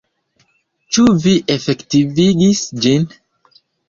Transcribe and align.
Ĉu 0.95 1.03
vi 1.25 1.33
efektivigis 1.55 2.63
ĝin? 2.87 3.07